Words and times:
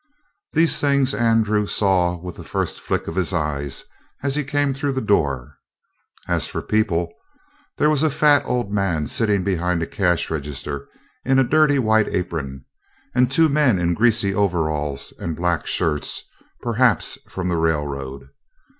These 0.53 0.81
things 0.81 1.13
Andrew 1.13 1.67
saw 1.67 2.17
with 2.17 2.35
the 2.37 2.43
first 2.43 2.79
flick 2.79 3.07
of 3.07 3.13
his 3.13 3.33
eyes 3.33 3.85
as 4.23 4.33
he 4.33 4.43
came 4.43 4.73
through 4.73 4.93
the 4.93 4.99
door; 4.99 5.59
as 6.27 6.47
for 6.47 6.63
people, 6.63 7.13
there 7.77 7.87
was 7.87 8.01
a 8.01 8.09
fat 8.09 8.41
old 8.47 8.71
man 8.73 9.05
sitting 9.05 9.43
behind 9.43 9.79
the 9.79 9.85
cash 9.85 10.31
register 10.31 10.87
in 11.23 11.37
a 11.37 11.43
dirty 11.43 11.77
white 11.77 12.07
apron 12.07 12.65
and 13.13 13.29
two 13.31 13.47
men 13.47 13.77
in 13.77 13.93
greasy 13.93 14.33
overalls 14.33 15.13
and 15.19 15.35
black 15.35 15.67
shirts, 15.67 16.23
perhaps 16.63 17.19
from 17.29 17.49
the 17.49 17.57
railroad. 17.57 18.27